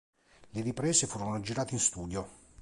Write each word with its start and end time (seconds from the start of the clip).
Le 0.53 0.61
riprese 0.63 1.05
furono 1.05 1.39
girate 1.41 1.75
in 1.75 1.79
studio. 1.79 2.27